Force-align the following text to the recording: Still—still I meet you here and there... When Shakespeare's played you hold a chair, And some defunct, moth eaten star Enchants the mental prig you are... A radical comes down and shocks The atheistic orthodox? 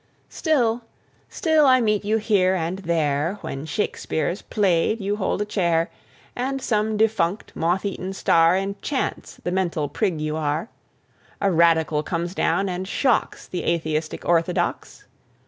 Still—still 0.29 1.67
I 1.67 1.79
meet 1.79 2.03
you 2.03 2.17
here 2.17 2.55
and 2.55 2.79
there... 2.79 3.37
When 3.41 3.67
Shakespeare's 3.67 4.41
played 4.41 4.99
you 4.99 5.17
hold 5.17 5.43
a 5.43 5.45
chair, 5.45 5.91
And 6.35 6.59
some 6.59 6.97
defunct, 6.97 7.55
moth 7.55 7.85
eaten 7.85 8.11
star 8.13 8.57
Enchants 8.57 9.35
the 9.43 9.51
mental 9.51 9.87
prig 9.87 10.19
you 10.19 10.35
are... 10.37 10.69
A 11.39 11.51
radical 11.51 12.01
comes 12.01 12.33
down 12.33 12.67
and 12.67 12.87
shocks 12.87 13.47
The 13.47 13.63
atheistic 13.63 14.25
orthodox? 14.25 15.03